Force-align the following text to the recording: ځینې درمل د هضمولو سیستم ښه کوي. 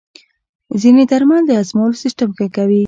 ځینې 0.81 1.03
درمل 1.11 1.41
د 1.45 1.51
هضمولو 1.59 2.01
سیستم 2.03 2.29
ښه 2.37 2.47
کوي. 2.55 2.79